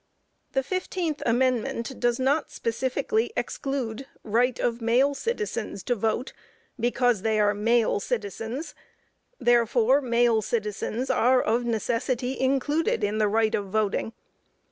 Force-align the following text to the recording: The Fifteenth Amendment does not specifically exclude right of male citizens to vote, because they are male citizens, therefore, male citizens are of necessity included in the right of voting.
The 0.53 0.63
Fifteenth 0.63 1.21
Amendment 1.27 1.99
does 1.99 2.19
not 2.19 2.49
specifically 2.49 3.31
exclude 3.37 4.07
right 4.23 4.57
of 4.59 4.81
male 4.81 5.13
citizens 5.13 5.83
to 5.83 5.93
vote, 5.93 6.33
because 6.79 7.21
they 7.21 7.39
are 7.39 7.53
male 7.53 7.99
citizens, 7.99 8.73
therefore, 9.39 10.01
male 10.01 10.41
citizens 10.41 11.11
are 11.11 11.39
of 11.39 11.65
necessity 11.65 12.39
included 12.39 13.03
in 13.03 13.19
the 13.19 13.27
right 13.27 13.53
of 13.53 13.67
voting. 13.69 14.13